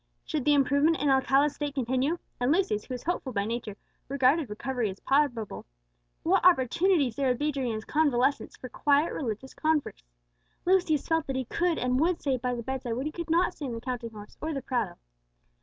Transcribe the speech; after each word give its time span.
Should 0.25 0.45
the 0.45 0.55
improvement 0.55 0.97
in 0.99 1.11
Alcala's 1.11 1.53
state 1.53 1.75
continue 1.75 2.17
and 2.39 2.51
Lucius, 2.51 2.85
who 2.85 2.93
was 2.95 3.03
hopeful 3.03 3.31
by 3.31 3.45
nature, 3.45 3.77
regarded 4.09 4.49
recovery 4.49 4.89
as 4.89 4.99
probable 4.99 5.67
what 6.23 6.43
opportunities 6.43 7.15
there 7.15 7.27
would 7.27 7.37
be 7.37 7.51
during 7.51 7.71
his 7.73 7.85
convalescence 7.85 8.57
for 8.57 8.67
quiet 8.67 9.13
religious 9.13 9.53
converse! 9.53 10.01
Lucius 10.65 11.07
felt 11.07 11.27
that 11.27 11.35
he 11.35 11.45
could 11.45 11.77
and 11.77 11.99
would 11.99 12.19
say 12.19 12.35
by 12.37 12.55
the 12.55 12.63
bedside 12.63 12.93
what 12.95 13.05
he 13.05 13.11
could 13.11 13.29
not 13.29 13.53
say 13.53 13.67
in 13.67 13.73
the 13.75 13.79
counting 13.81 14.09
house 14.09 14.35
or 14.41 14.55
the 14.55 14.63
Prado. 14.63 14.95